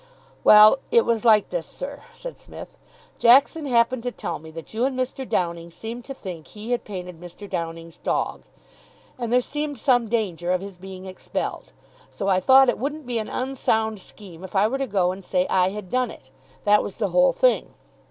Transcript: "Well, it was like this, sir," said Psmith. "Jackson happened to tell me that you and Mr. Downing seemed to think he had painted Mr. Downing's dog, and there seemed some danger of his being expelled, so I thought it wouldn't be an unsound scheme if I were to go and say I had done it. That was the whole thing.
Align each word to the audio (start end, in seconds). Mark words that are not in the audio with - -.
"Well, 0.43 0.79
it 0.89 1.05
was 1.05 1.23
like 1.25 1.49
this, 1.49 1.67
sir," 1.67 2.01
said 2.11 2.39
Psmith. 2.39 2.75
"Jackson 3.19 3.67
happened 3.67 4.01
to 4.01 4.11
tell 4.11 4.39
me 4.39 4.49
that 4.49 4.73
you 4.73 4.83
and 4.83 4.97
Mr. 4.99 5.29
Downing 5.29 5.69
seemed 5.69 6.05
to 6.05 6.15
think 6.15 6.47
he 6.47 6.71
had 6.71 6.83
painted 6.83 7.21
Mr. 7.21 7.47
Downing's 7.47 7.99
dog, 7.99 8.41
and 9.19 9.31
there 9.31 9.41
seemed 9.41 9.77
some 9.77 10.07
danger 10.09 10.51
of 10.53 10.61
his 10.61 10.75
being 10.75 11.05
expelled, 11.05 11.71
so 12.09 12.27
I 12.27 12.39
thought 12.39 12.67
it 12.67 12.79
wouldn't 12.79 13.05
be 13.05 13.19
an 13.19 13.29
unsound 13.29 13.99
scheme 13.99 14.43
if 14.43 14.55
I 14.55 14.67
were 14.67 14.79
to 14.79 14.87
go 14.87 15.11
and 15.11 15.23
say 15.23 15.45
I 15.51 15.69
had 15.69 15.91
done 15.91 16.09
it. 16.09 16.31
That 16.63 16.81
was 16.81 16.95
the 16.97 17.09
whole 17.09 17.31
thing. 17.31 17.75